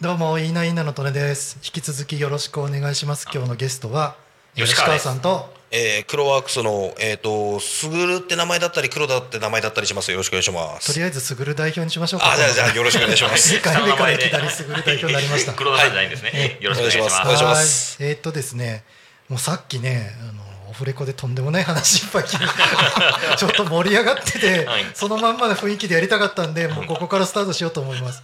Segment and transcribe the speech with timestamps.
[0.00, 1.56] どうもいいないいなのとねです。
[1.64, 3.26] 引き続きよろしくお願いします。
[3.32, 4.14] 今日のゲストは
[4.54, 5.58] 吉川さんと。
[5.70, 10.10] えー、黒ワークスの、えー、とすぐるって名前だったり黒田って名前だったりします。
[10.10, 10.94] よろしくお願いします。
[10.94, 12.32] とりあえずすぐる代表にしましょうか。
[12.32, 13.52] あじゃあじゃあよろしくお願いします。
[13.54, 15.52] 2回目からいきなりすぐる代表になりました。
[15.52, 16.56] 黒田さんじゃないんですね。
[16.60, 17.20] よろしくお願いします。
[17.20, 18.02] お願いします。
[18.02, 18.10] はい。
[18.10, 18.84] えーっとですね
[19.28, 22.46] もうさっきねあのオフレコでとんでもない話いっぱい聞いて
[23.36, 24.86] ちょっと盛り上がってて、はい。
[24.94, 28.22] そのまんまの雰囲気でやりたかったんでもうここからスタートしようと思います。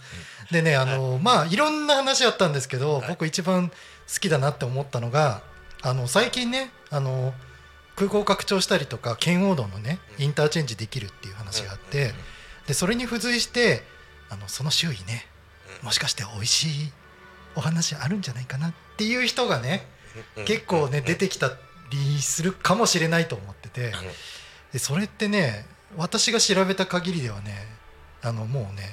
[0.49, 5.41] でねあのまあいろんな話あったんですけど、僕一番好きだなって思ったのが
[5.85, 7.33] あの最近ねあの
[7.95, 12.11] 空港を拡張したりとか圏央道のねインターチェンジできるっていう話があって
[12.67, 13.83] でそれに付随して
[14.29, 15.27] あのその周囲ね
[15.83, 16.91] もしかして美味しい
[17.55, 19.87] お話あるんじゃないかなっていう人がね
[20.45, 21.51] 結構ね出てきた
[21.91, 23.93] りするかもしれないと思ってて。
[24.73, 27.65] でそれってね私が調べた限りではね
[28.21, 28.89] あのもうね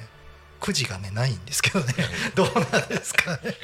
[0.61, 1.93] くじがねないんですけどね。
[2.35, 3.57] どうなんですかね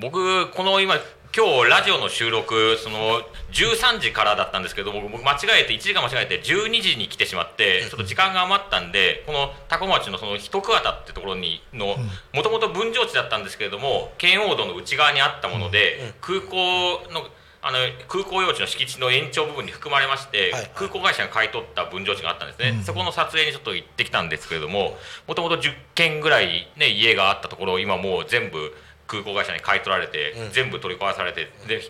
[0.00, 0.94] 僕この今
[1.36, 11.96] 今日ラジオの収録その13時からだったんですけど僕僕間違えて1時間間違えて12時に来てしまってちょっと時間が余ったんでこの多古町のその一桑田ってところにの
[12.32, 17.26] もともと分譲地だったんですけれども圏央道の内側にあったもので空港の
[17.60, 20.52] あの空港用地の敷地の延長部分に含まれまして、はい。
[20.52, 28.72] はい空港会社が買い取った分譲地があったんですね、そこの撮影にちょっと行ってきたんですけれどももともと10軒ぐらい、ね、家があったところを今もう全部
[29.08, 31.80] 空港会社に買い取られて、全部取り壊されてで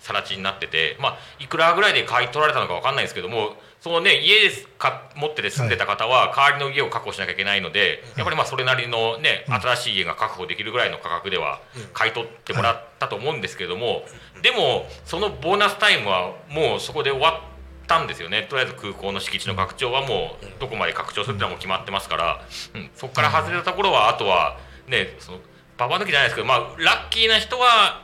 [0.00, 11.60] 更地になってて、まあ、いくらぐらいで買い取られたのか分かんないですけどもそのね家ですか持ってて住んでた方は代わりの家を確保しなきゃいけないので、やっぱりまあそれなりのね新しい家が確保できるぐらいの価格では
[11.92, 14.02] 買い取ってもらったと思うんですけれども、
[14.42, 18.46] でもそのボーナスタイムはもうそこで終わったんですよね。
[18.48, 24.58] とりあえず空港の敷地の拡張はもうどこまで拡張するってのはもう決まってますから、うん、そこから外れたところはあとは
[24.88, 25.38] ねその
[25.78, 28.02] ババ抜きじゃないですけど、まあ、ラッキーな人は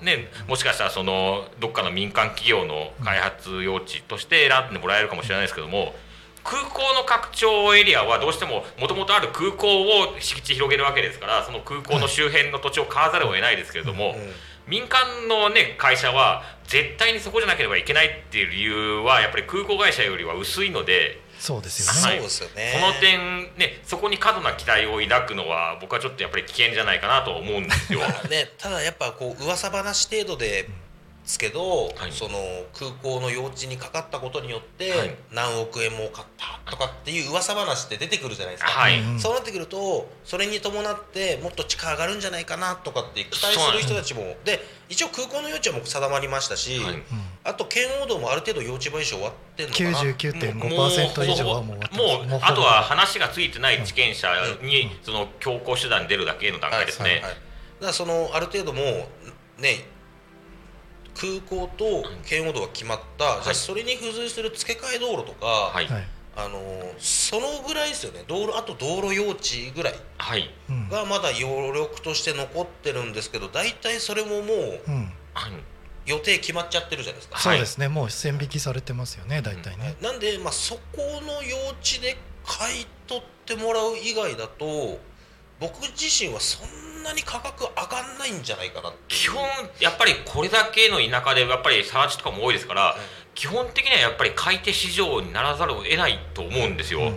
[0.00, 5.94] ね、もしかしたらそのどっかの民間企業の開発用地として選んでもらえるかもしれないですけども
[6.42, 14.16] 空港の拡張エリアはどうしてももともとある空港を敷地広げるわけですからその空港の周辺の土地を買わざるを得ないですけれども、
[14.66, 21.21] 民間の、ね、会社は絶対にそこじゃなければいけないっていう理由はやっぱり空港会社よりは薄いので。
[21.42, 22.72] そうですよね、そうですよね。
[22.72, 27.98] その点ねそこに過度な期待を抱くのは僕はちょっとやっぱり危険じゃないかなと思うんですよ。
[28.30, 30.68] ね、ただやっぱこう噂話程度で
[31.24, 32.12] すけど、はい。
[32.12, 32.38] その
[32.74, 35.14] 空港の用地にかかったことによって、はい。
[35.30, 39.20] 何億円儲かったとかっていう噂話って出てくるじゃないですか、はい、うん。
[39.20, 43.72] そうなってくるとそれに伴ってもっと地価上がるんじゃないかなとかって期待す。
[43.72, 47.02] る人たちもで一応空港の用地はもう定まりましたし、はい。
[47.44, 49.90] あと圏央道もある程度用地買収終わってんのかな。
[50.12, 51.76] 99.5%以上はもう
[52.28, 54.28] もうあとは話がついてない地権者
[54.62, 57.10] にその強行手段に出るだけの段階ですね。
[57.10, 57.32] はいはいはい。
[57.32, 59.84] だからそのある程度もうね
[61.14, 66.08] 空港と圏央道が決まった、じゃあそれに付随する付け替え道路とか、はい、はい。
[66.34, 66.58] あの
[66.98, 68.24] そのぐらいですよね。
[68.26, 70.88] 道路あと道路用地ぐらいはい、うん。
[70.88, 75.12] がまだ余力として残ってるんですけど大体それももううん。
[75.34, 75.52] はい。
[76.04, 77.38] 予定決まっちゃってるじゃないですか。
[77.38, 77.88] そうですね。
[77.88, 80.80] もう線引きされてますよね大体ね、なんで、まあ、そこ
[81.22, 84.98] の用地で買い取ってもらう以外だと
[85.62, 89.46] 僕自身はそんなに価格上がんないんじゃないかな基本
[89.80, 92.96] やっぱりこれだけの田舎でやっぱり更地とかも多いですから、
[93.36, 97.00] 基本的にはやっぱり買い手市場にならざるを得ないと思うんですよ。
[97.00, 97.14] うんうん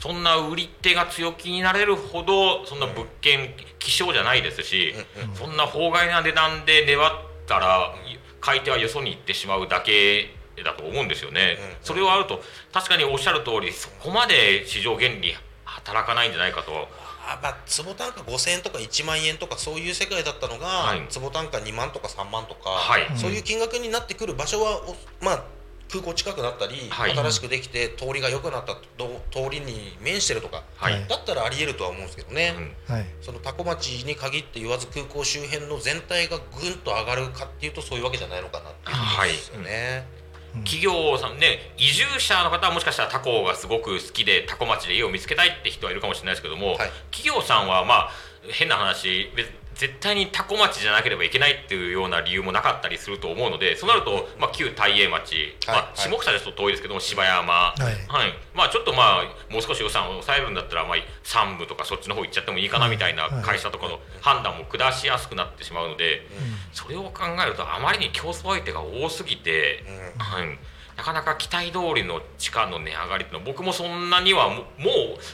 [0.00, 4.92] そんな売り手が強気になれるほどそんな物件希少じゃないですし、
[5.34, 7.12] そんな法外な値段で粘っ
[7.46, 7.94] たら
[8.40, 10.34] 買い手はよそに行ってしまうだけ
[10.64, 11.56] だと思うんですよね。
[11.82, 12.42] それをあると
[12.72, 16.88] 確かにおっしゃる通りそこまで市場原理働かないんじゃないかと。
[17.24, 21.06] あまあ坪単価5000円とか1万円とかそういう世界だったのが、はい。
[21.08, 23.06] 坪単価2万とか3万とか、はい。
[23.16, 25.44] そういう金額になってくる場所はおまあ
[25.90, 27.14] 空港近くなったり、はい。
[27.14, 31.06] 新しくできて通りが良くなったど通りに面してるとか、はい。
[31.06, 32.54] だったらありえるとは思うんですけどね、
[32.88, 32.94] うん。
[32.94, 33.06] はい。
[33.20, 40.21] その多古町に限って言わず空港周辺の全体がぐんと上がるかっていうとそういうわけじゃないのかなっていうことですよね。
[40.64, 46.90] 企業さんね移住者の方はもしかしたら他校がすごく好きで多古町で家を見つけたいって人はいるかもしれないですけども、はい。
[47.10, 48.10] 企業さんはまあ
[48.50, 55.36] 変な話別絶対に多古町じゃなければいけないっていうような理由もなかったりすると思うのでそうなると、まあ、旧大英町、
[55.66, 57.92] はいまあ、下草ですと遠いですけども芝山、い。
[58.08, 58.32] はい。
[58.54, 63.42] まあ、ちょっとまあもう少し予算を抑えるんだったら、まあ、3部とかそっちの方行っちゃってもいいかなみたいなはい。
[63.42, 66.26] 会社とかの判断も下しやすくなってしまうので、
[66.72, 69.84] それを考えるとあまりに競争相手が多すぎて、
[70.18, 70.58] はい、
[71.02, 74.62] なかなか期待通りの地価の値上がりっていうのは僕もそんなにはもう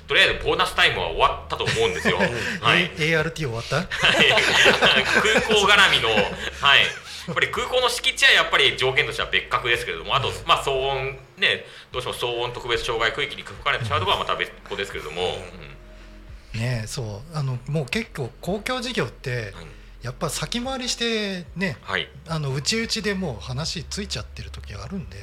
[0.09, 2.17] とりあえずボーナスタイムは終わったと思うんですよ。
[2.63, 3.77] はい、ART 終わった？
[3.77, 3.87] はい。
[5.05, 6.09] 空港絡みの、
[6.63, 6.87] はい、や
[7.33, 15.39] っぱり空港の敷地はやっぱり条件としては別格ですけれどもあと、まあ、騒音ねどうしても騒音特別障害区域に含まれてしまうところはまた別個ですけれども、
[16.55, 16.61] うん。
[16.61, 17.37] ねそう。
[17.37, 19.67] あのもう結構公共事業ってはい
[20.03, 22.09] やっぱ先回りしてねはい。
[22.29, 25.21] あの内々でもう話ついちゃってる時があるんでう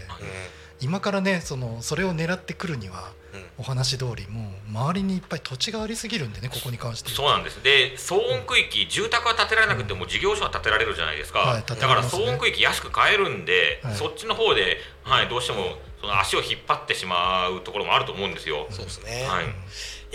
[0.81, 3.45] 今からねそのそれを狙ってくるにはんうん。
[3.57, 7.09] お話通りもう周りにいっぱい土地がありすぎるんでねここに関して。
[7.09, 7.63] 言そうなんです。
[7.63, 13.95] で騒音区域住宅は建てられなくても事業所は建てられるじゃないですか、はい建てだから騒音区域安く買えるんで、はい。
[13.95, 18.67] そっちの方で、はい、どうしてもその足を引っ張ってしまうところもあると思うんですよ。
[18.69, 19.45] そうですね、はい。
[19.45, 19.47] い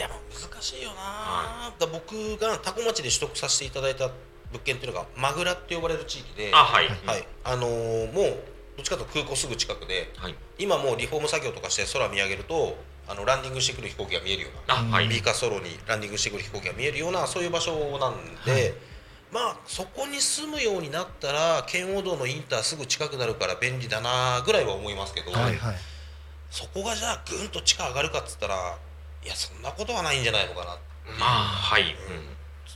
[0.00, 4.10] やまあ難しいよな、だ僕が多古町で取得させていただいた
[4.52, 7.26] 物件っていうのがマグラって呼ばれる地域であはい、はい。
[7.44, 8.24] あのーもう
[8.76, 10.34] どっちかというと空港すぐ近くではい。
[10.58, 12.76] 今もうリフォーム作業とかして空見上げると
[13.08, 18.14] あのランディングしてくる飛行機が見えるようなあはい、ビーカーソロにランディングしてくる飛行機が見えるようなそういう場所なん
[18.46, 18.74] で、
[19.32, 25.56] まあそこに住むようになったら圏央道のインターすぐ近くなるから便利だなぐらいは思いますけど、はい。
[25.56, 25.76] はい
[26.50, 28.76] そこがじゃあぐんと地価上がるかっつったら
[29.24, 30.76] いやそんなことはないんじゃないのかな
[31.18, 31.94] まあはい、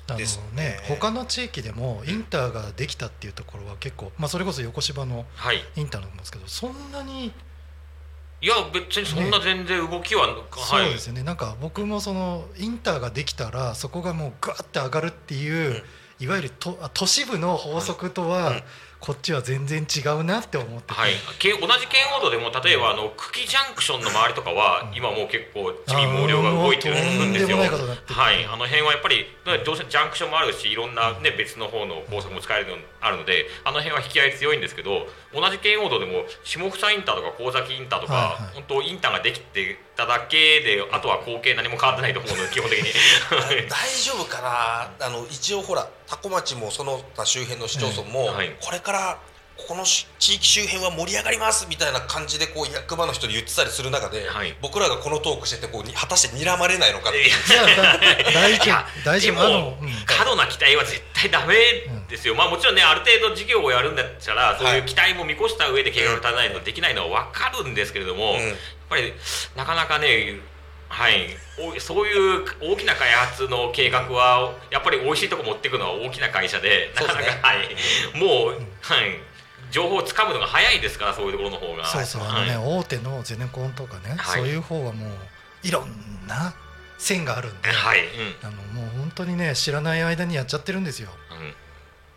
[0.08, 0.62] あのですね。
[0.62, 5.64] ね他の地域でもインターができたっていうところは結構まあそれこそ横芝のはい。
[5.76, 7.32] インターなんですけどそんなに
[8.40, 10.36] いや別にそんな全然動きは、はい。
[10.50, 11.22] そうですよね。
[11.22, 15.82] なんか僕もそのインターができたらそこがもうガーって上がるっていう、
[16.20, 18.62] いわゆるとあ都市部の法則とは、うん
[19.04, 27.58] こっちは全然違うなって思ってて、はい、け同じ圏央道でも例えばあの久喜ジャンクションの周りとかは今もう結構地味毛量が動いてるんですよ。
[27.58, 29.26] はい、あの辺はやっぱり
[29.66, 38.54] どうせジャンクションもあるしいろんな、ね、別の方の高速も使えるのあるのであの辺は引き合い強いんですけど同じ圏央道でも下草インターとか神崎インターとか、はいはい。
[38.54, 42.92] 本当インターができてただけであとは光景何も変わってないと思うので基本的に。
[43.70, 45.06] 大丈夫かな？
[45.06, 48.54] あの一応ほら多古町もその他周辺の市町村も、はい。
[48.60, 49.18] これから
[49.56, 54.56] ここのし地域周辺は盛り上がりますみたいな感じでこう役場の人に言ってたりする中で、はい。
[54.60, 57.28] 僕らがこのトークしててこうに果たして睨まれないのかっていう。
[57.28, 57.98] いやいやだ
[58.32, 60.04] 大丈いや夫大丈夫でもあの、うん。
[60.06, 61.54] 過度な期待は絶対ダメ
[62.08, 68.56] ですよ、まあもちろんねある程度事業をやるんだったらそういう期待も見越した上で計画立てないとできないのは分かるんですけれども、うん
[68.88, 69.12] ぱり
[69.56, 70.40] なかなかね
[70.88, 71.26] はい、
[71.58, 79.18] おそういう大きな開発の計画はやっぱり美味しいとこ持っていくのは大きな会社でなかなか、ねはい、もう、はい、
[79.72, 81.84] 情報をつかむのが早いですからそういうところの方が。
[81.86, 82.78] そうそうあのね、はい。
[82.78, 84.42] 大手のゼネコンとかね、はい。
[84.42, 85.10] そういう方はもう
[85.64, 85.90] いろん
[86.28, 86.54] な
[86.96, 88.00] 線があるんで、はい。
[88.00, 88.46] うん。
[88.46, 91.10] あのもう本当にね知らない間にやっちゃってるんですよ。
[91.32, 91.54] うん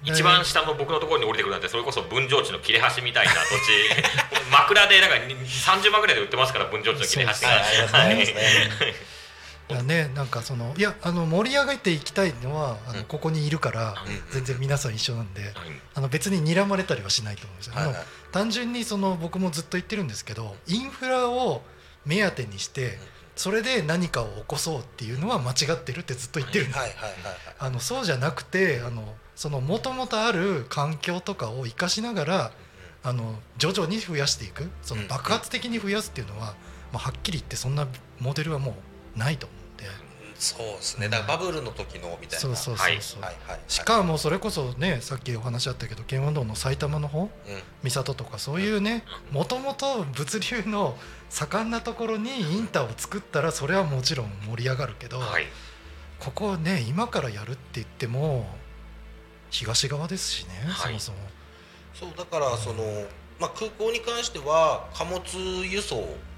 [0.03, 4.47] 一番下の僕のところに降りてくるなんてそれこそ分譲地の切れ端みたいな土地。
[4.51, 8.27] 枕でなんか30万ぐらいで売ってますから分譲地の切れ端がはい
[9.67, 13.05] だねなんかそのいやあの盛り上げていきたいのはあの、うん。
[13.05, 14.31] ここにいるから、うん。
[14.31, 15.53] 全然皆さん一緒なんで、はい
[15.94, 17.73] あの別に睨まれたりはしないと思うんですよ。
[17.75, 21.63] は単純にその僕もずっと言ってるんですけどインフラを
[22.05, 22.99] 目当てにして
[23.35, 26.79] それで何かを起こそうっていうのは間違ってるってずっと言ってるんです、
[27.59, 32.51] あのそうじゃなくてあのその元々ある環境とかを生かしながら
[33.03, 34.67] あの徐々に増やしていく。
[34.81, 36.56] その爆発的に増やすっていうのは、
[36.91, 37.87] まあ、はっきり言ってそんな
[38.19, 38.75] モデルはも
[39.15, 39.85] うないと思うんで。
[40.39, 41.07] そうですね。
[41.07, 42.39] だからバブルの時のみたいな。
[42.39, 47.29] そうそうそうそう、はいはいはいしかもそれこそねさっきお話あったけど圏央道の埼玉の方うん。
[47.83, 50.97] 三郷とかそういうねもともと物流の
[51.29, 55.45] 盛んなところにインターを作ったらそれはもちろん盛り上がるけど、はい。
[56.19, 58.47] ここね今からやるって言っても
[59.49, 60.99] 東側ですしね、はい。
[60.99, 61.18] そも
[61.94, 62.83] そうだからその、
[63.39, 65.21] まあ、空港に関しては貨物
[65.66, 65.95] 輸送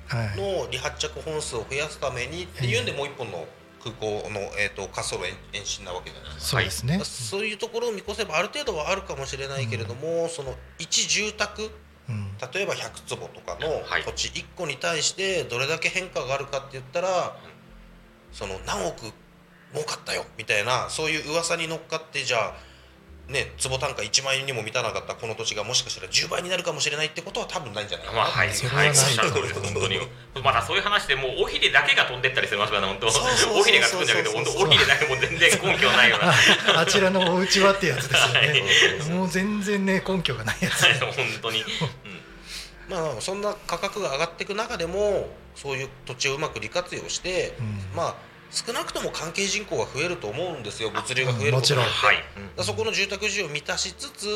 [0.10, 3.46] の離発着本数を増やすためにっていうんでもう一本の
[3.84, 6.50] 空港の、えー、と滑走路延延伸なわけじゃないですか。
[6.52, 11.72] そうですね、そういうところを見越せばある程度はあるかもしれないけれども、その一住宅
[12.10, 12.28] うん。
[12.54, 14.04] 例えば100坪とかのはい。
[14.04, 17.38] 土地1個に対してどれだけ変化があるかって言ったら
[18.32, 19.02] その何億
[19.74, 22.69] 儲かったよみたいなそういう噂に乗っかってじゃあ
[23.30, 28.94] ね坪単価1万円にも満たなかったこの土地がもしかしたら10倍になるかもしれないってことは多分ないんじゃないかなまあはい、それはない。
[28.94, 30.00] 本当に。
[30.44, 33.12] またそういう話でもう尾ひれだけが飛んでったりしますからね、本当。
[33.12, 33.62] そうそうそうそう。
[33.62, 36.32] 尾ひれがつくんだけど、本当尾ひれだけも全然根拠ないような。
[36.80, 38.54] あ あちらのお家はってやつですよはい。
[38.54, 38.64] ね
[39.10, 40.86] もう全然ね根拠がないやつ。
[41.00, 41.64] 本当に。
[42.90, 47.86] まあそんな価格が上がっていく中でもそういう土地をうまく利活用して、うん。
[47.96, 50.90] まあ少なくとも関係人口が増えると思うんですよ。
[50.90, 52.40] 物流が増えるもちろんことによって。
[52.40, 52.42] はい。
[52.42, 54.28] だからそこの住宅需要を満たしつつ、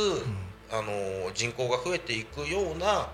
[0.72, 3.10] あの人口が増えていくような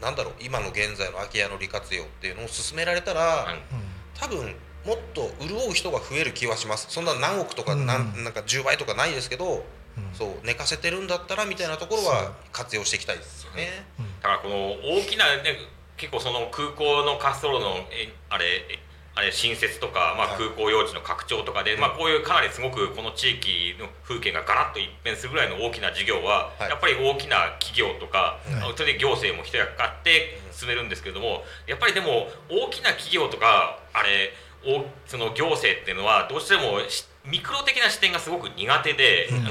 [0.00, 3.86] なんだろう今の現在の空き家の利活用っていうのを進められたら、うん
[4.18, 6.86] 多分もっと潤う人が増える気はします。
[6.88, 7.84] そんな何億とかうん。
[7.84, 9.66] なんなんか10倍とかないですけど、
[9.98, 10.14] うん。
[10.14, 13.84] そう寝かせてるんだったらみたいなところは活用していきたいですよね。
[14.22, 15.56] だからこの大きなね
[15.98, 18.78] 結構その空港の滑走路のえあれえ
[19.16, 20.36] あれ新設とか、まあ、はい。
[20.36, 26.68] 空港用地の拡張とかで、まあ、こういうかなりすごくこの地域の風景がガラッと一変するぐらいの大きな事業は、はい。
[26.68, 28.76] やっぱり大きな企業とか、はい。
[28.76, 34.32] それで行政も一役買って進めるんですけれどもやっぱりでも大きな企業とかあれ
[34.64, 39.36] おその行政っていうのはどうしてもしミクロ的な視点がすごく苦手で、うん。
[39.36, 39.44] うん。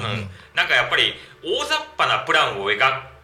[0.56, 2.78] なんかやっぱり大雑把なプランを描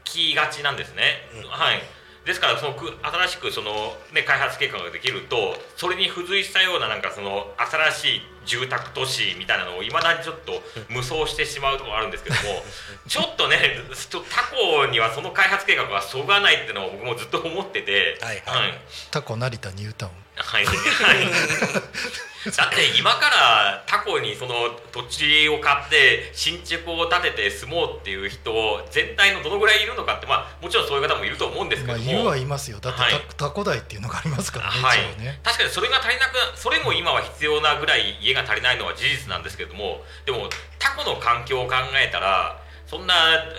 [0.03, 1.21] きがちなんですね。
[1.35, 1.49] うん。
[1.49, 1.81] はい
[2.25, 3.71] ですからそのく新しくその、
[4.13, 12.41] ね、開発計画ができるとそれに付随したようななんかその新しい住宅都市みたいなのをいまだにちょっと無双してしまうところがあるんですけども
[13.07, 18.17] ちょっとねちょっと他校にはその開発計画がそぐわないっていうのを僕もずっと思ってて。
[18.21, 18.61] はいはい。
[18.61, 18.81] はい。
[19.09, 20.11] タコ成田ニュータウン。
[20.35, 20.75] はい、はい、
[22.57, 32.79] だって今から他校にその土地を買って新築を建てて住もうっていう人全体のどのぐらいいるのかってまあもちろんそういう方もいると思うんですけども、まあいるはいますよ。
[32.79, 33.11] だってはい。
[33.37, 34.99] タタコ台っていうのがありますからねはい。
[35.19, 43.13] ね確かにそれが足りなくそれも今は必要なぐらい家が足りないのは事実なんですけどもでもタコの環境を考えたらそんな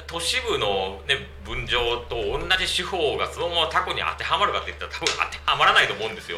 [0.07, 1.79] 都市部の、ね、分譲
[2.11, 6.37] と同じ手法がそのままタコに当てはまるかって言ったら多分当てはまらないと思うんですよ。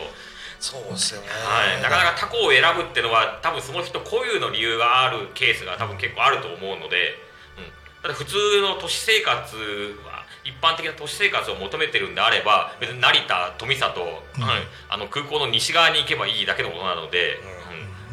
[0.61, 7.17] そうですよね、はい、なかなかタコを選ぶっていうのは多分その人固有の理由があるケースが多分結構あると思うので、
[7.59, 9.57] うん、だって普通の都市生活
[10.07, 14.43] は一般的な都市生活を求めてるんであれば別に成田富里、うん。
[14.43, 17.37] はい、あの空港の西側に行けばいいだけのことなので。
[17.37, 17.65] うん。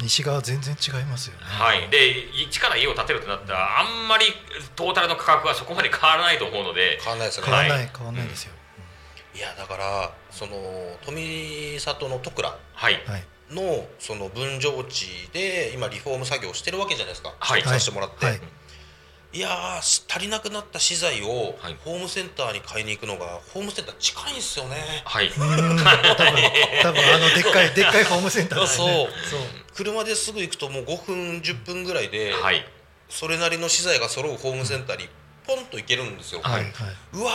[0.02, 1.44] 西側全然違いますよね。
[1.44, 4.24] はい、で一から家を建てるってなったらあんまり
[4.74, 8.52] トータルの価格はそこまで変わらないと思うので変わんないですよね、変わんない変わんないですよ
[9.34, 10.52] いやだからその
[11.04, 12.94] 富里の戸倉はい。
[13.06, 13.24] はい。
[13.50, 17.62] のその分譲地で今リフォーム作業をしてるわけじゃないですか、はい。
[17.62, 18.40] させてもらって、はい。
[19.34, 21.76] いや足りなくなった資材をはい。
[21.84, 24.76] ホームセンターに買いに行くのがホームセンター近いんですよね。
[25.04, 28.66] はい、多分多分あのでっかいでっかいホームセンターね。
[28.66, 29.08] そう。
[29.74, 32.64] 車ですぐ行くともう5分10分ぐらいではい、
[33.08, 35.08] それなりの資材が揃うホームセンターに
[35.46, 36.72] ポンと行けるんですよ、はいはい。
[37.14, 37.30] うわ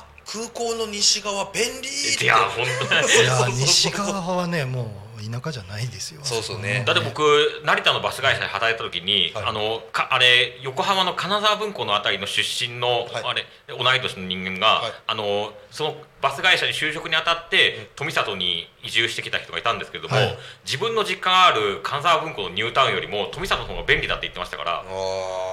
[0.00, 2.24] ー空港の西側便利って。
[2.24, 6.20] いや本当西側はねもう田舎じゃないですよ。
[6.24, 6.82] そうそうね。
[6.86, 7.22] だって僕
[7.64, 9.44] 成田のバス会社で働いた時に、はい。
[9.46, 13.08] あのかあれ横浜の金沢文庫のあたりの出身の、はい。
[13.24, 14.92] あれ同い年の人間が、はい。
[15.06, 20.38] あのそのバス会社に就職にあたって富里に移住してきた人がいたんですけれども、はい。
[20.64, 24.80] 自分の実家がある金沢文庫のニュータウンよりも富里の方が便利だって言ってましたから。
[24.80, 24.84] あ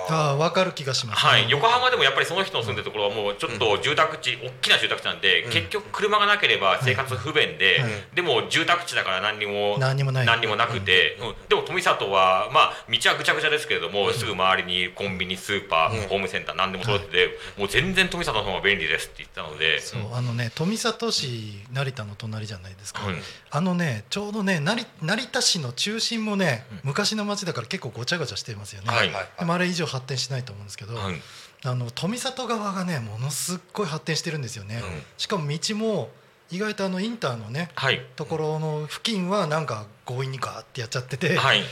[0.10, 0.14] ー。
[0.14, 1.26] ああ分かる気がします。
[1.26, 5.52] はい、横浜でもやっぱりその人の住んでるところはもうちょっと住宅地、大きな住宅地なんで、うん。
[5.52, 10.26] 結局車がなければ生活不便で、はいでも住宅地だから何にも何にもない。
[10.26, 11.48] 何にもなくて、うん。
[11.50, 16.08] でも富里はまあ道はぐちゃぐちゃですけれども、すぐ周りにコンビニスーパー、うん。
[16.08, 19.80] ホームセンター何でも揃ってて、もう全然富里の方が便利ですって言ってたので。
[19.80, 23.16] そうあのね富里市成田の隣じゃないですか、うん
[23.50, 26.80] あのねちょうどね成成田市の中心もね、うん。
[26.84, 29.10] 昔の町だから結構ごちゃごちゃしてますよね、はい。
[29.40, 31.16] でもあれ以上発展しないと思うんですけど、はい。
[31.64, 35.02] あの富里側がねものすっごい発展してるんですよね、うん。
[35.18, 36.10] しかも道も
[36.52, 38.06] 意外とあのインターのねはい。
[38.16, 41.64] ところの付近はなんか強引にガーってやっちゃってて、はい、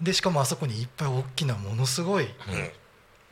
[0.00, 2.26] でしかもあそこにいっぱい大きなものすごい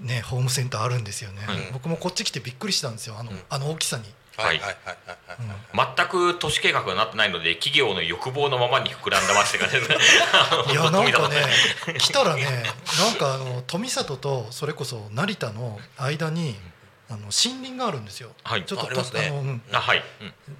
[0.00, 3.16] ねホームセンターあるんですよね、はい僕もこっち来てびっくりしたんですよ。
[3.18, 3.38] あの,、うん。
[3.48, 4.04] あの大きさに、
[4.36, 4.46] はい。
[4.46, 4.58] はい。
[4.58, 9.96] はいはいはい、全く都市計画がなってないので企業の欲望のままに膨らんだ街って感じですね。
[10.72, 11.36] いや なんかね
[11.98, 12.44] 来たらね
[12.98, 16.56] なんかあの富里とそれこそ成田の間に
[17.12, 18.64] あの森林があるんですよ、はい。
[18.64, 19.26] ちょっとああね。
[19.28, 19.62] あの、うん。
[19.70, 20.02] あはい、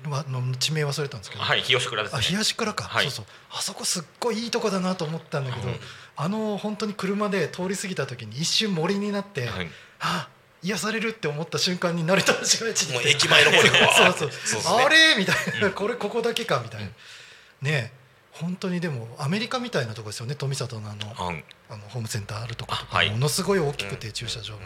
[0.05, 0.11] うん。
[0.11, 3.05] わあの地名忘れたんですけど、はい日吉倉ですあね東倉か、はい。
[3.05, 3.25] そうそう。
[3.53, 5.81] あそこすっごいいいとこだなと思ったんだけど、うん。
[6.15, 9.71] あの本当に車で通り過ぎた時に一瞬森になって、はい。
[10.01, 10.29] あ
[10.63, 12.95] 癒されるって思った瞬間に成田の市街地に。
[12.95, 13.69] もう駅前の方に
[14.17, 14.79] そうそう。
[14.79, 15.17] ねあれ？
[15.19, 15.71] みたいな。
[15.71, 16.89] これここだけかみたいな。
[17.63, 17.93] ね
[18.33, 20.35] 本当にでもアメリカみたいなとこですよね。
[20.35, 21.45] 富里のあのうん。
[21.69, 24.61] あのホームセンターあるとことか、ものすごい大きくて駐車場も、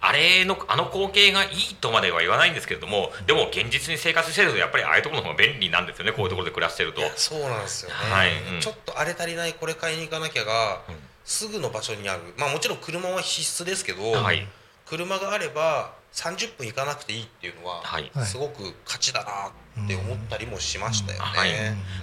[0.00, 6.10] あれのあの光景がいいとまでは言わないんですけれどもでも現実に生活してるとやっぱりああいうところの方が便利なんですよね。
[6.10, 7.00] こういうところで暮らしてると。
[7.14, 8.30] そうなんですよね、はい。
[8.54, 8.60] うん。
[8.60, 12.22] ちょっとあれ足りないこれ買いに行かなきゃが、うんすぐの場所にある。
[12.36, 14.46] まあもちろん車は必須ですけど、はい。
[14.86, 18.10] 車があれば30分行かなくていいっていうのは、はい。
[18.14, 18.26] はい。
[18.26, 21.24] すごく価値だなって思ったりもしましたよね。
[21.24, 21.50] はい。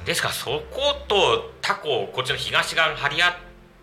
[0.06, 3.34] ですからそこと他校こっちの東側が張り合っ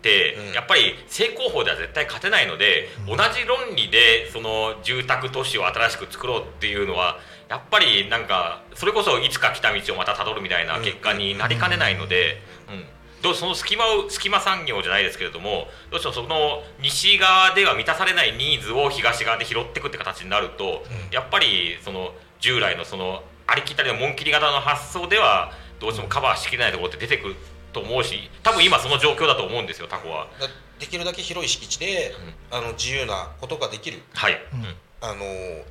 [0.01, 0.53] て、うん。
[0.53, 12.41] やっぱり正攻法では絶対勝てないので、同じ論理でその住宅都市を新しく作ろうっていうのはやっぱりなんかそれこそいつか来た道をまたたどるみたいな結果になりかねないので。
[12.69, 21.13] うんどうその隙間を隙間産業じゃないですけれどもどうしてもその西側では満たされないニーズを東側で拾っていくって形になると、うん。
[21.13, 27.35] やっぱりその従来のそのありきたりの紋切り型の発想ではどうしてもカバーしきれないところって出てくる
[27.73, 30.27] と思うし多分今その状況だと思うんですよタコは。
[30.39, 30.47] だ
[30.79, 32.13] できるだけ広い敷地で、
[32.51, 34.59] あの自由なことができるはい、うん。
[34.61, 35.21] うんあの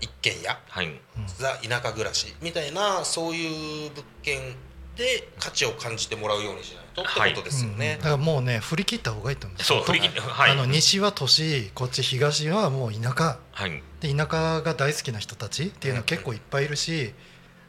[0.00, 1.00] 一軒家はい。
[1.38, 4.54] ザ田舎暮らしみたいなそういう物件
[4.96, 8.04] で価値を感じてもらうようにしないとってことですようんねだ。
[8.04, 9.54] からもうね振り切った方がいいと思う。
[9.54, 9.82] んですそう。
[9.82, 10.50] 振り切ってはい。
[10.50, 13.38] あの西は都市こっち東はもう田舎。
[13.52, 13.82] はい。
[14.00, 17.12] で田舎が大好きな人たちっていうのは結構いっぱいいるし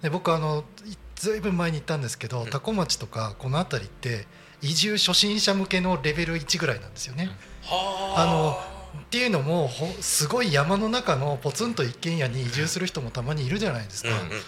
[0.01, 4.27] で僕あのいずいぶん前に行ったんですけど多古町とかこの辺りって
[4.61, 7.29] 移住初心者向けのレベル1ぐらいなんですよね。
[7.63, 14.09] はあのっていうのもほすごい山の中のポツンと一軒家に移住する人もたまにいるじゃないですか。
[14.09, 14.41] うんうんうん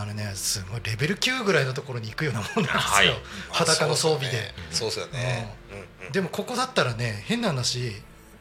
[0.00, 3.08] あのねすごいレベル9ぐらいのところに行くようなもんなんですよ、はい。
[3.50, 4.54] 裸の装備で。
[4.70, 5.56] そうですよね。
[5.72, 5.78] うん。
[5.78, 7.92] うんでもここだったらね変な話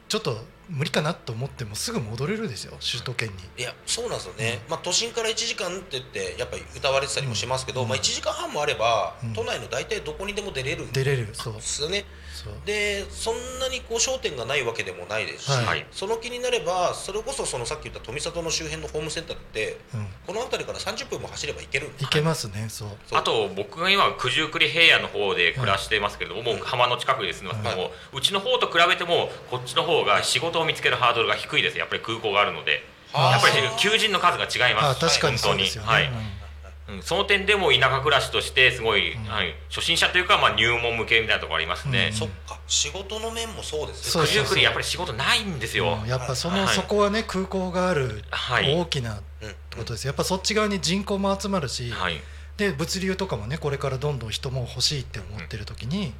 [0.08, 0.38] ちょっと
[0.70, 3.36] 無理かなと思ってもすぐ戻れるですよ首都圏に。
[3.58, 7.90] いやそうなんですよね、まあ、都心から1時間って言ってやっぱり歌われてたりもしますけど、うん。
[7.90, 9.34] まあ、1時間半もあれば、うん。
[9.34, 11.56] 都内の大体どこにでも出れるんで出れるそう。
[11.60, 12.06] すよね
[12.66, 15.86] でそんなにこう焦点がないわけでもないですし、はい。
[15.92, 22.90] その気になればそれこそそのさっき言った富里の周辺のホームセンターってうん、この辺りから30分も走れば行けるんですいけますねそう。
[23.08, 23.20] そう。
[23.20, 31.78] あと僕が今九十九里平野の方で暮らしてますけれども、もう浜の近くに住んでますけども、うちの方と比べてもこっちの方が仕事を見つけるハードルが低いです。
[31.78, 32.84] やっぱり空港があるので。
[33.14, 35.06] はあやっぱり求人の数が違います。
[35.06, 35.64] あ確かにそう本当に。
[35.64, 36.08] ですよね、はい。
[36.08, 36.12] うん、
[37.02, 39.24] その点でも田舎暮らしとしてすごい、うん。
[39.26, 42.10] はい、初心者というか、まあ、入門向けみたいなところありますね。
[42.12, 42.18] うん。
[42.18, 42.58] そっか。
[42.68, 44.26] 仕事の面もそうですね。
[44.26, 46.00] 九十九里やっぱり仕事ないんですよ。
[46.02, 46.76] うんやっぱその、はい。
[46.76, 48.74] そこはね空港があるはい。
[48.74, 50.08] 大きなうんことです。
[50.08, 52.22] やっぱそっち側に人口も集まるし、はい。
[52.56, 56.14] で物流とかもねこれからどんどん人も欲しいって思ってる時に、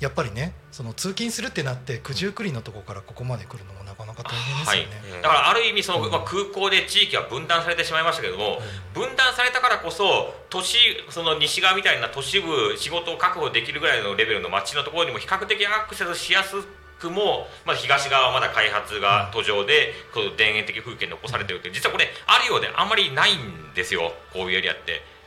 [0.00, 5.16] やっぱりねその通勤するってなって九十九里のとこからここまで来るのもなかなか大変ですよね。
[5.16, 5.22] うん。
[5.22, 6.10] だからある意味その、うん。
[6.12, 8.58] まあ、空港で地域は分断されてしまいましたけれども、
[8.94, 10.78] 分断されたからこそ都市
[11.10, 16.54] その西側みたいな都市部仕事を確保できるぐらいのレベルの街のところにも比較的アクセスしやす
[17.00, 24.12] くも、まあ、東側はまだ開発が途上で、こう田園的風景に残されてるって実はこれあるようであんまりないんですよ。
[24.32, 25.17] こういうエリアって。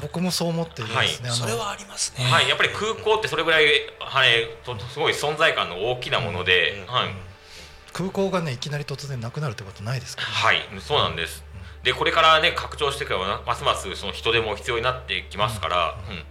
[0.00, 1.28] 僕もそう思ってるんですね。
[1.28, 3.64] あのそれはありますね、はい、やっぱり空港ってそれぐらい、
[3.98, 6.94] はい、とすごい存在感の大きなもので、うん。
[6.94, 7.08] はい、
[7.92, 10.34] 空港がねいきなり突然なくなるってことないですから、ね。
[10.34, 11.44] はい、そうなんです。
[11.82, 16.22] でこれからね拡張していくからますますその人手も必要になってきますから、うん。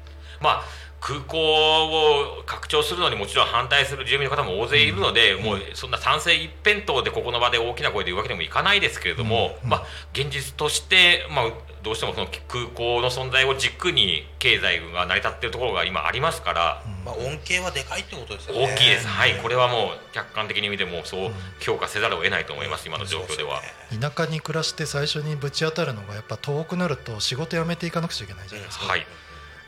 [0.41, 0.63] まあ
[1.01, 9.69] 空港を拡張するのにもちろん反対する住民の方も大勢いるので、もうそんな賛成一辺倒でここの場で大きな声で言うわけにもいかないですけれども、うん。
[9.69, 11.45] まあ現実として、まあ、
[11.83, 16.83] どうしてもその空港の存在を軸に経済が成り立っているところが今ありますから。
[17.05, 18.73] まあ、恩恵はでかいってことですよね。
[18.73, 23.61] 大きいです、はい、これはもう客観的に見てもそう評価せざるを得ないと思います、今の状況では。
[23.99, 28.85] 田舎に暮らして最初にぶち当たるのがやっぱ遠くなると仕事辞めていかなくちゃいけないじゃないですか。
[28.87, 29.05] はい、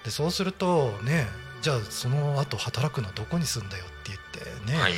[0.03, 1.27] でそうするとね
[1.61, 4.93] じゃあその後働くのはどこに住んだよって言ってね、はい、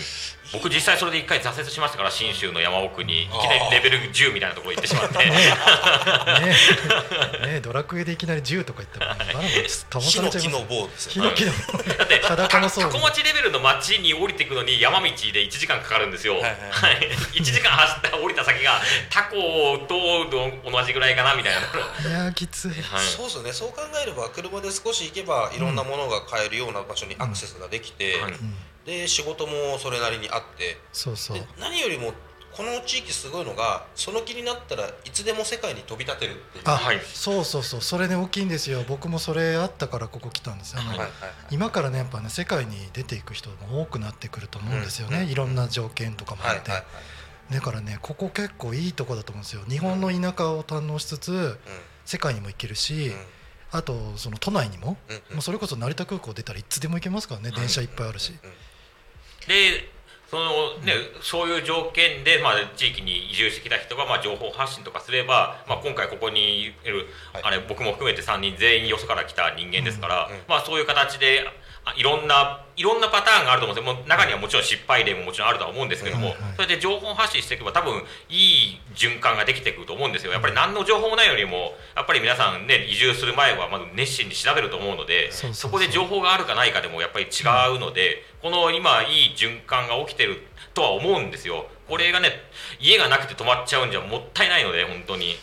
[0.53, 3.23] 僕実際それで一回挫折しましたから信州の山奥に。
[3.23, 5.17] いきなりレベル10みたいなところ行ってしまって。
[5.17, 5.25] ね。
[7.53, 7.61] ね。
[7.61, 11.25] ドラクエでいきなり銃とか言ったら、ね、バラバラちゃいますの棒ですヒよ。
[11.25, 16.55] ねノキのだってタコ町レベルの町に降りていくのに山道で1時間かかるんですよ、ははいい。
[16.71, 17.09] はい。
[17.33, 19.35] 1時間走って降りた先がタコ
[19.87, 23.53] と同じぐらいかなみたいな、はいやーきつい、い、そうですよね。
[23.53, 28.31] そう考えれば車で少し行けばいろんなものが買えるような場所にアクセスができて、はい。
[28.31, 30.77] うん、で仕事もそれなりにあって。
[30.91, 31.37] そうそう。
[31.37, 32.13] で何よりも
[32.55, 36.63] この地域すごいのがその気になったらいつでも世界に飛び立てるっていう。
[36.65, 36.99] あ、はい。
[37.03, 37.81] そうそうそう。
[37.81, 38.83] それね大きいんですよ。
[38.87, 41.09] 僕もそれあったからここ来たんですよ、あのはいはい。
[41.49, 45.29] 今からねやっぱね世界に出ていく人も多くなってくると思うんですよね、うん。
[45.29, 47.01] いろんな条件とかもあって、はいはいは
[47.51, 47.53] い。
[47.55, 49.63] だからねここ結構いいとこだと思うんですよ。
[49.67, 51.57] 日本の田舎を堪能しつつ
[52.05, 53.15] 世界にも行けるし、うん。
[53.71, 55.33] あとその都内にも、うんうん。
[55.35, 58.31] もうそれこそ成田空港出たらいつでも行けますからね、電車いっぱいあるし、
[59.47, 59.93] で
[60.33, 67.43] そのね、そういう条件で、まあ、地域に移住してきた人が、まあ、情報発信とかすれば、まあ、今回ここにいる、はい。
[67.43, 71.51] あれ僕も含めて3人全員よそから来た人間ですから、うんうんまあ、そういう形であ
[71.97, 73.93] いろんないろんなパターンがあると思うんですよ。
[73.93, 80.31] もう中にはもちろん失敗例ももちろんあるとは思うんですけども、はいはいそれで情報発信していけば多分いい循環ができてくると思うんですよ。
[80.31, 85.53] やっぱり何の情報もないよりもやっぱり皆さんね移住する前はまず熱心に調べると思うのでそうそうそう。
[85.53, 87.43] そこで情報があるかないかでもやっぱり違
[87.75, 90.41] うので、この今いい循環が起きてる
[90.73, 91.67] とは思うんですよ。
[91.89, 92.29] これがね
[92.79, 95.35] 家がなくて止まっちゃうんじゃもったいないので本当に。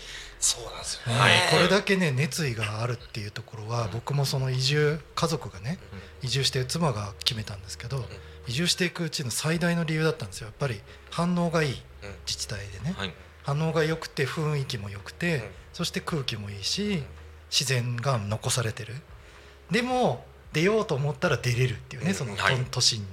[0.43, 1.33] そうなんですよね、はい。
[1.53, 5.79] これだけね熱意があるっていうところは、僕もその移住家族がね、
[6.23, 8.05] 移住して妻が決めたんですけど、
[8.47, 10.49] 移住していくうちの最大の理由だったんですよ。
[10.49, 10.81] やっぱり
[11.11, 12.11] 反応がいいうん。
[12.27, 13.13] 自治体でね、はい。
[13.43, 15.43] 反応が良くて雰囲気も良くて、うん。
[15.73, 17.03] そして空気もいいし
[17.51, 18.95] 自然が残されてる。
[19.71, 22.15] でも出ようと思ったら出れるっていうね、うん。
[22.15, 22.57] その、はい。
[22.71, 23.07] 都心に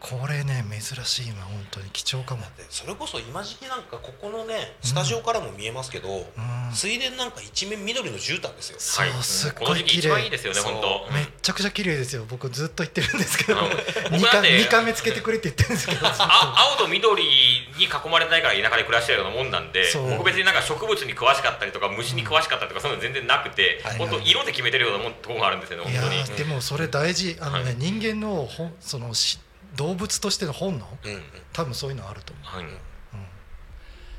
[0.00, 1.90] これね珍しい今本当に。
[1.90, 2.42] 貴重かも。
[2.56, 6.72] でそれこそ今時期なんかここのねスタジオからも見えますけど、うん。
[6.72, 8.76] 水田なんか一面緑の絨毯ですよ。
[8.78, 9.22] そうはい。
[9.22, 9.98] すっこの時期ごい綺麗。
[9.98, 11.12] 一番いいですよね本当。
[11.12, 12.24] めっちゃくちゃ綺麗ですよ。
[12.28, 13.60] 僕ずっと言ってるんですけど。
[13.60, 16.06] うん2僕だって回二回目つけてくれって言ってるんですけど。
[16.06, 26.24] 青と緑に囲まれないから田舎で暮らしてるようなもんなんで僕別になんか植物に詳しかったりとか虫に詳しかったりとかそういうの全然なくて、はい本当色で決めてるようなもんところがあるんですよね本当に。
[26.24, 27.36] ーでもそれ大事。
[27.40, 27.76] あのね、はい。
[27.76, 29.38] 人間の本そのし
[29.74, 30.86] 動物としての本能？
[31.04, 31.22] うんうん。
[31.52, 32.64] 多分そういうのあると思う、はい。
[32.64, 32.78] うん。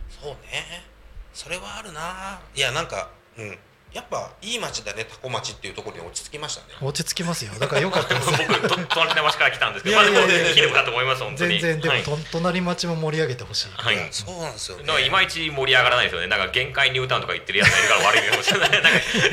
[0.09, 0.83] そうね。
[1.33, 2.39] それはあるな。
[2.55, 3.57] いやなんかうん
[3.97, 6.77] やっぱいい町だねタコ町っていうところに落ち着きましたね。
[6.85, 7.51] 落ち着きますよ。
[7.59, 8.29] だからよかったです。
[8.47, 11.59] 僕と隣の町から来たんですけどいやいやいやまあでも綺麗かと思います本当に。
[11.59, 12.03] 全然でも、はい。
[12.03, 14.07] と隣町も盛り上げてほしい、はい。
[14.11, 14.83] そうなんですよね。
[14.83, 16.27] なんかいまいち盛り上がらないですよね。
[16.27, 18.69] なんか限界ニュータウンとか言ってるやつがいるから悪いかもしれない。
[18.69, 18.89] なんか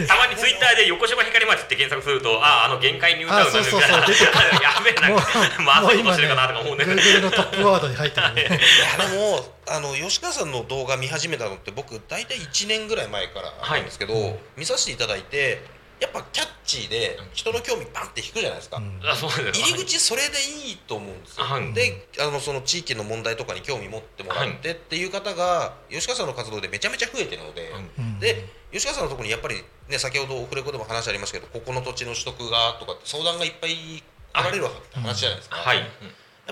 [0.09, 4.07] たまにツイッターで横芝光町って検索するとあああの限界ニュータウンなんですあそうそうそう。
[4.07, 4.33] 出てく
[4.65, 8.43] やべえなんかまずいことしてるかなとか思うんだけど Google のトップワードに入ってるね。
[8.43, 14.15] いやでもあの吉川さんの動画見始めたのって僕大体1年ぐらい前からなんですけど、
[14.57, 15.63] 見させていただいて
[16.01, 19.01] やっぱキャッチーで人の興味バンって引くじゃないですか、うん。
[19.01, 20.37] 入り口それで
[20.69, 21.73] いいと思うんですよ、はい。
[21.73, 28.19] であのその地域の問題とかに興味持ってもらってっていう方が吉川さんの活動でめちゃめちゃ増えてるので、うん。
[28.19, 29.57] で吉川さんのところにやっぱり
[29.89, 34.03] ね先ほどオフレコでも話ありましたけどここの土地の取得がとかって相談がいっぱい来
[34.35, 35.79] られる話じゃないですか、はい。
[35.79, 35.85] や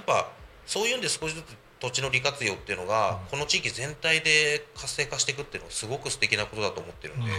[0.00, 0.30] っぱ
[0.66, 7.32] そういうんで少しずつ土地の利活用っていうのが、この地域全体で活性化していくっていうのはすごく素敵なことだと思ってるんで、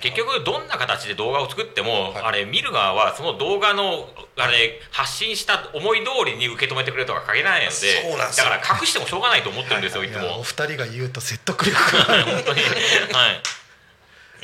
[0.00, 2.22] 結局どんな形で動画を作っても、はい。
[2.24, 8.46] あれ見る側はその動画のあれ発信した思い通りに受け止めてくれるとは限らないのでそうなんですよ。
[8.46, 10.24] だから隠してもしょうがないと思ってるんですよ、い、いつも。
[10.24, 12.60] やお二人が言うと説得力が本当に。
[12.62, 12.66] は
[13.30, 13.42] い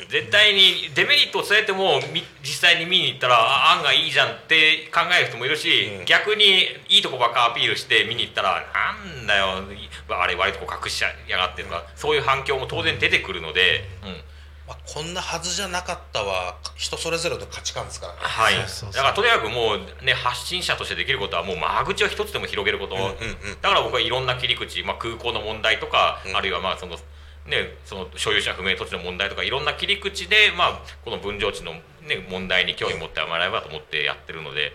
[0.09, 6.05] 絶対にデメリットを伝えてもみ実際に見に行ったらあ案外いいじゃんって考える人もいるし、うん。
[6.05, 9.63] 逆にいいとこばっかアピールして見に行ったらなんだよ
[10.09, 14.21] あれ悪いとこ隠しちゃやがってとかそういう反響も当然出てくるので、うん。
[14.67, 18.19] まあ、こんなはずじゃなかったは人それぞれの価値観ですからね。
[18.21, 18.93] はい、そうそうそう。
[18.93, 23.15] だからとにかくもうね発信者としてできることはもう間口を一つでも広げること、うんうんうん。
[23.61, 26.37] だから僕はいろんな切り口、まあ、空港の問題とか、うん。
[26.37, 26.97] あるいはまあその
[27.45, 31.81] ねその所有者不明土地の問題とかいろんな切り口でまあこの分譲地のね
[32.29, 34.71] 問題に興味持ってもらえばと思ってやってるので、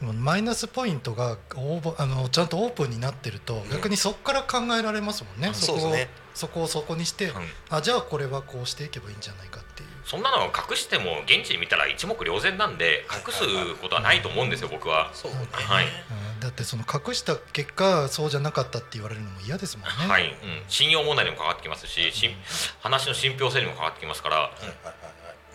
[0.00, 1.38] マイナスポイントが
[1.98, 5.54] あのちゃんとオープンになってると、逆にそこから考えられますもんね、うん。
[5.54, 7.32] そこをねそこをそこにして、うん。
[7.70, 9.75] あじゃあこれはこうしていけばいいんじゃないかって。
[10.06, 13.40] そんなのを隠しても現地で見たら一目瞭然なんで隠す
[13.82, 15.10] ことはないと思うんですよ僕は。
[15.12, 15.38] そうね。
[15.50, 15.84] はい。
[15.84, 15.88] う
[16.38, 16.40] ん。
[16.40, 19.90] だってその隠した結果そうじゃなかったって言われるのも嫌ですもんね。
[20.06, 22.30] はい、うん、信用問題にも関わってきますし、し
[22.80, 25.04] 話の信憑性にも関わってきますから、はいはいはいはい。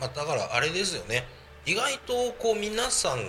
[0.02, 1.26] まあ、だからあれですよね。
[1.66, 3.20] 意外とこう皆さん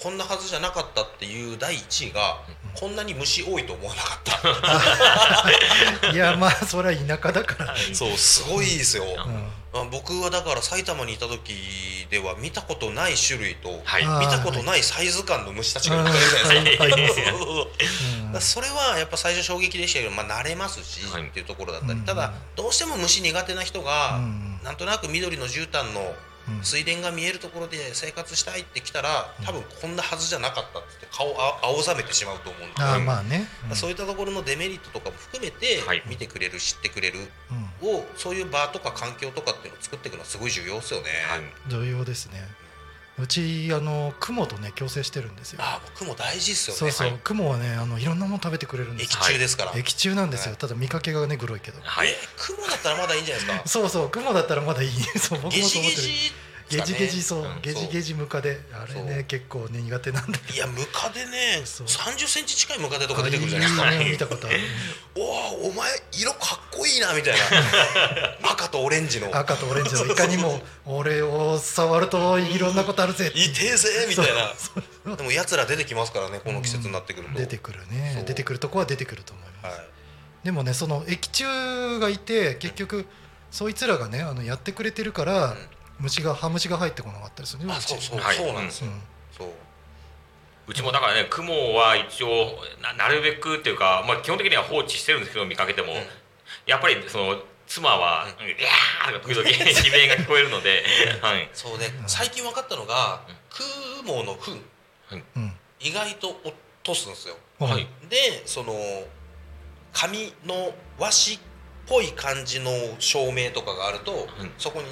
[0.00, 2.42] こんなはずじゃなかったっていう第1位が
[2.78, 6.12] こんなに虫多いと思わなかった。
[6.14, 7.74] いやまあそれは田舎だから。
[7.92, 9.20] そうすごいですよ、うん。
[9.20, 11.54] あ僕はだから埼玉にいた時
[12.10, 14.26] では見たことない種類と、はい。
[14.26, 16.20] 見たことないサイズ感の虫たちがいっぱいい。
[16.20, 17.32] るじゃないですか。
[17.32, 21.28] はいそれはやっぱ最初衝撃でしたけど、まあ、慣れますし、はい。
[21.28, 22.04] っていうところだったり、うん。
[22.04, 24.60] ただどうしても虫苦手な人が、うん。
[24.64, 26.31] なんとなく緑の絨毯のうん
[26.62, 33.46] 水田が見えるところで生活したいって来たら多分こんなはずじゃなかったって顔あ青ざめてしまうと思うんで、ああまあね。
[33.68, 33.76] うん。
[33.76, 36.02] そういったところのデメリットとかも含めてはい。
[36.08, 37.18] 見てくれる知ってくれる
[37.82, 37.88] うん。
[37.88, 41.06] をそういう場とか環境とかっていうのを作っていくのはすごい重要ですよね。
[41.28, 41.40] はい。
[41.68, 42.42] 重要ですね。
[43.18, 45.60] うちあの雲とね共生してるんですよ。
[45.62, 46.78] あ僕も大事っすよね。
[46.78, 47.20] そうそう、はい。
[47.22, 50.58] 雲はねあのいろんなもの食べてくれるんです液よ中ですから、液中なんですよ、はい。
[50.58, 51.78] ただ見かけがねグロいけど。
[51.82, 52.08] はい。
[52.08, 53.68] え雲だったらまだいいんじゃないですか？
[53.68, 54.08] そうそう。
[54.10, 54.90] 雲だったらまだいい。
[55.18, 56.02] そう僕もそう思ってる。
[56.02, 56.32] ジゲジ
[56.78, 58.60] ゲジそう、うんゲジゲジムカデ。
[58.72, 59.04] あれそう。
[59.04, 61.86] ね結構ね苦手なんだけいやムカデねそう。
[61.86, 64.58] 3 0ンチ近いムカデとかど出てくるじゃないですか見たことある。
[65.16, 67.40] おおお前色かっこいいなみたいな。
[68.50, 69.36] 赤とオレンジの。
[69.36, 70.06] 赤とオレンジの。
[70.06, 74.32] いかにも俺を触るといろんなことあるぜいてえぜみたいそ
[75.06, 77.94] うなでもやつら出てきますからねこの季節になってくると、出てくるそう。
[77.94, 79.86] ね出てくるとこは出てくると思います、はい。
[80.44, 83.06] でもねその液中がいて結局
[83.50, 85.54] そいつらがねあのやってくれてるから、
[86.02, 88.36] 虫がハムシが入ってこなかったりするねあそうそう、はい。
[88.36, 89.00] そうなんですよ、うん。
[89.30, 89.48] そう。
[90.68, 92.28] うちもだからね雲は一応
[92.82, 95.94] ななるべくっていうか、まあ、基本的には放置してるんですけど見かけても、ん。
[96.66, 98.46] やっぱりその妻は「うん。
[98.46, 100.84] いやー!」とか時々 悲鳴が聞こえるので、
[101.22, 103.22] はい、そうね、最近分かったのが
[104.02, 104.60] 雲の糞
[105.36, 105.58] うん。
[105.80, 107.36] 意外と落とすんですよ。
[107.58, 107.86] はい。
[108.08, 108.74] でその
[109.92, 111.38] 紙の和紙っ
[111.86, 114.28] ぽい感じの照明とかがあると、ん。
[114.58, 114.86] そこに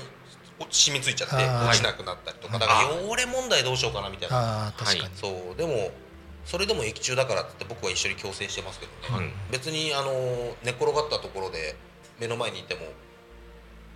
[0.69, 2.61] 染みついちゃって落ちなくなったりとか、はい。
[2.61, 4.37] だから汚れ問題どうしようかなみたいな。
[4.37, 5.57] ああ確かに、そう。
[5.57, 5.91] でも
[6.45, 10.13] それでも液中だからって僕は一緒に共生してますけどね、はい別にあの
[10.63, 11.77] 寝転がったところで
[12.19, 12.81] 目の前にいても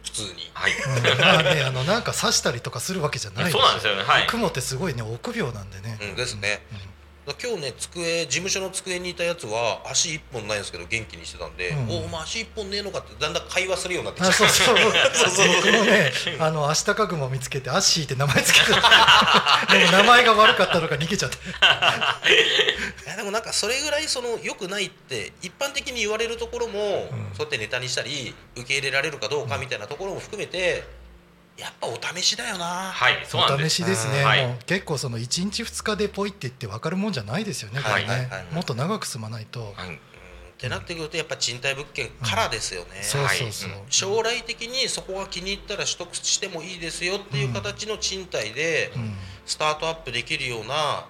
[0.02, 0.50] 普通に。
[0.52, 0.72] はい、
[1.56, 4.02] ねあのなんか刺したりとかするわけじゃないそうなんですよね。
[4.02, 4.26] はい。
[4.26, 6.93] 雲ってすごいね臆病なんでね、うんですね、うん
[7.32, 11.90] 今日ね机事務所の机にいたやつは足一本ないんですけど元気にしてたんで「うん。
[11.90, 14.74] おお前足一本ねえのか」ってだんだん会話するようになってきあちゃそう。
[14.76, 14.78] う
[15.30, 18.66] そう僕もねあのアシタカグモ見つけてアッシーって名前つけて。
[18.74, 21.36] でも名前が悪かったのか逃げちゃって。
[23.06, 27.30] いやでもなんかそれぐらいその良くないって一般的に言われるところも、うん。
[27.34, 30.84] そうやってネタにしたり受け入れられるかどうかみたいなところも含めて
[31.56, 33.76] やっぱお試しだよな、はい、そうなんおです。
[33.76, 34.46] 試しですね、はい。
[34.46, 38.04] もう結構その1日2日でポイって言って分かるもんじゃないですよね、はい。
[38.04, 39.94] これね、はいはいもっと長く住まないと、はいうん。
[39.94, 39.98] っ
[40.58, 43.80] てなってくるとやっぱ賃貸物件からですよね、そうそうそう、はい。
[43.88, 49.14] 将来的にそこが気に入ったら取得してもいいですよっていう形の賃貸でうん。
[49.46, 51.04] スタートアップできるような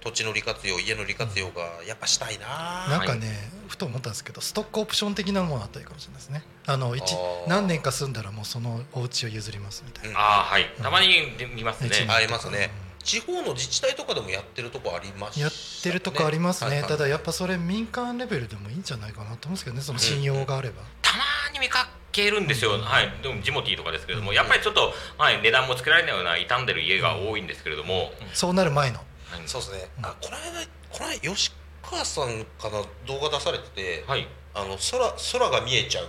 [0.00, 6.42] 土地の利活用家の利活用がやっぱしたいな、なんかね、ふと思ったんですけどストックオプション的なものあったらいいかもしれないですね。
[6.66, 10.16] あの一何年か住んだらもうそのお家を譲りますみたいな、うん。
[10.16, 10.64] ああはい。
[10.82, 11.08] たまに
[11.54, 12.70] 見ますね、ありますね。
[13.02, 15.50] 地方の自治体とかでもやってるとこありますやっ
[15.82, 16.88] てるとこありますね、はいはい。
[16.90, 19.82] ただやっぱそれ民間レベルでもいいんじゃないかなと思うんですけどね。
[19.82, 34.26] その信用があれば、たまに見かけるんですよ、はい、でもジモティーとかですけれども、やっぱりちょっと、はい、値段もつけられないような傷んでる家が多いんですけれども、そうなる前のはいそうですね、あこの間この間吉川さんかな動画出されてて、はい。
[34.54, 34.98] あの空
[35.40, 36.08] 空が見えちゃう。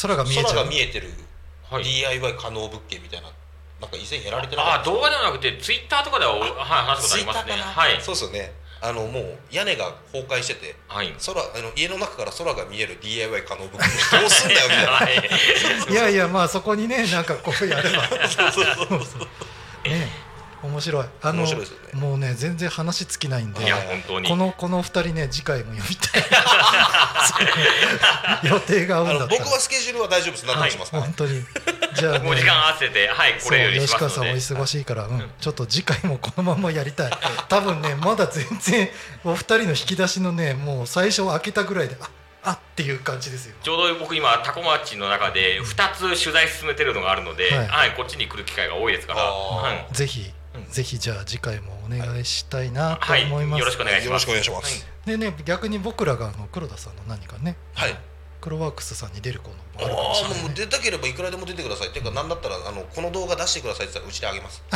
[0.00, 0.44] 空が見えちゃう？
[0.46, 1.10] 空が見えてる。
[1.70, 1.84] はい。
[1.84, 3.28] DIY 可能物件みたいな
[3.80, 4.80] なんか以前やられてなかった？
[4.82, 7.62] あ動画ではなくてツイッターとかでは、はい、話すことありますね。
[7.62, 8.00] はい。
[8.00, 8.52] そうですよね。
[8.80, 11.12] あのもう屋根が崩壊しててはい。
[11.26, 13.80] 空あの家の中から空が見える DIY 可能物件
[14.20, 14.92] どうすんだよみたいな。
[14.94, 15.92] はい。
[15.92, 18.02] いやいやまあそこにねなんかこうやれば。
[18.06, 18.86] ね面白いあの
[20.62, 21.04] 面白い。
[21.04, 22.00] ですよね。
[22.00, 24.28] もうね全然話尽きないんでいや本当に。
[24.28, 26.22] このこの二人ね次回も読みたい。
[28.50, 30.46] 予定が合うん僕はスケジュールは大丈夫です。
[30.46, 30.90] 何とかします。
[30.90, 31.44] から、本当に。
[31.94, 35.30] じゃあ、もう時間合わせてはいこれより吉川さんお忙しいから、うん。
[35.40, 37.12] ちょっと次回もこのままやりたい。
[37.48, 38.90] 多分ねまだ全然
[39.24, 42.08] お二人の引き出しのねもう最初開けたぐらいであ
[42.42, 43.56] あっていう感じですよ。
[43.62, 47.66] ちょうど僕今タコ町の中で2つ取材進めてるのがあるので、はい。
[47.66, 49.22] はいこっちに来る機会が多いですから、
[49.92, 50.32] ぜひ、
[50.70, 57.56] ぜひじゃあ次回もお願いしたいなとはい、思います、よろしくお願いしよろしますくお願いします、でね逆に僕らがあの黒田さんの何かね。
[57.74, 57.96] はい。
[58.40, 60.02] 黒ワークスさんに出る子のもああるか。
[60.02, 61.88] もしれないあもう出たければいくらでも出てください。
[61.88, 64.62] っていうか何だったらあのこの動画出してくださいって言ったらうちであげます。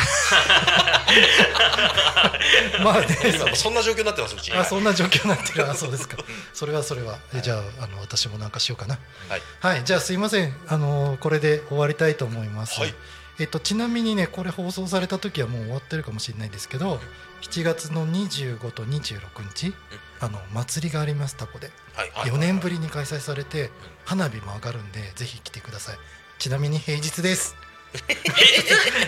[2.83, 3.07] まあね。
[3.37, 4.53] 今そんな状況になってますうち。
[4.53, 5.71] あそんな状況になってる。
[5.71, 6.17] あそうですか。
[6.53, 7.19] それはそれは。
[7.35, 8.99] えじゃああの私もなんかしようかな。
[9.29, 9.43] はい。
[9.61, 9.85] はい。
[9.85, 10.57] じゃあすいません。
[10.67, 12.95] あのこれで終わりたいと思います、はい
[13.43, 17.01] えっと、ちなみにねこれ放送された時はもう終わってるかもしれないですけど
[17.41, 19.75] 7月の25と26日
[20.21, 21.71] あの祭りがありますタコで。
[21.95, 23.71] はいはい4年ぶりに開催されて
[24.05, 25.97] 花火も上がるんでぜひ来てください。
[26.39, 27.57] ちなみに平日です。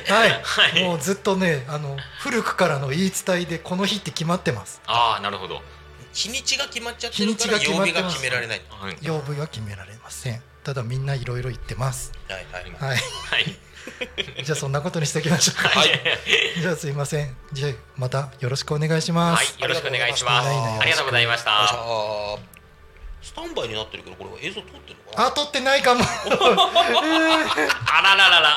[0.08, 0.84] はい、はい。
[0.84, 4.82] もうずっとねあの古くからの言い伝えでこの日って決まってます。
[4.86, 5.62] ああなるほど、
[6.12, 8.62] 日にちが決まっちゃってるから曜日が決められない。
[8.68, 8.96] はい。
[9.00, 10.42] 曜日は決められません。
[10.64, 12.10] ただみんないろいろ言ってます。
[12.28, 12.64] はいはい。
[12.64, 12.98] はい。
[12.98, 13.73] はい
[14.44, 15.68] じゃあそんなことにしておきましょうか。
[15.68, 15.88] はい、
[16.60, 17.36] じゃあすいません。
[17.52, 20.48] じゃあまたよろしくお願いします、はい、よろしくお願いします。
[20.48, 21.68] ありがとうございました。
[23.22, 25.26] スタンバイになってるけどこれは映像撮ってるのかな？
[25.28, 26.04] あ撮ってないかも。
[26.04, 28.48] あらららら。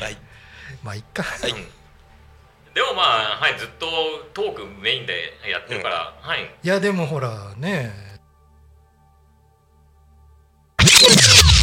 [0.00, 0.14] はい。
[0.82, 1.22] ままあいっか。
[1.22, 1.54] はい。
[2.74, 3.86] でもまあ、はい、ずっと
[4.32, 6.54] トークメインでやってるから、はい。
[6.62, 8.12] いやでもほらね。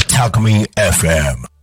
[0.10, 1.59] Talk Me FM.